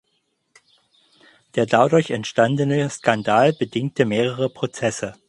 [1.53, 5.13] Der dadurch entstandene Skandal bedingte mehrere Prozesse.